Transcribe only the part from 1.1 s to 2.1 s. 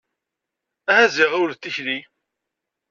ziɣ ɣiwel tikli.